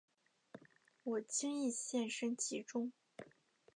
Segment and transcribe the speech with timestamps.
[1.03, 2.91] 我轻易陷身其中